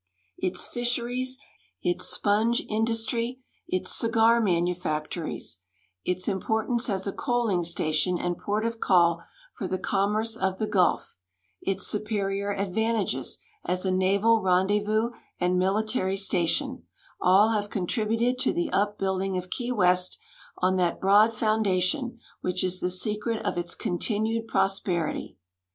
[0.39, 1.37] Its fisheries,
[1.83, 5.59] its siionge in du.stry, its cigar manufactories,
[6.03, 9.21] its importance as a coaling station and port of call
[9.53, 11.17] for the commerce of the gulf,
[11.61, 16.81] its superior advan tages as a naval rendezvous and military station,
[17.21, 20.19] all have con tributed to the upbuilding of Key Weston
[20.63, 25.37] thatl)road foundation Avhich is the secret of its continued prosperity.